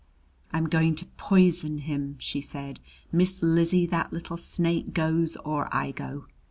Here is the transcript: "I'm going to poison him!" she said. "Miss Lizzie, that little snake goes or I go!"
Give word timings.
"I'm 0.51 0.65
going 0.65 0.95
to 0.95 1.05
poison 1.15 1.77
him!" 1.77 2.15
she 2.17 2.41
said. 2.41 2.79
"Miss 3.11 3.43
Lizzie, 3.43 3.85
that 3.85 4.11
little 4.11 4.35
snake 4.37 4.95
goes 4.95 5.37
or 5.37 5.69
I 5.71 5.91
go!" 5.91 6.25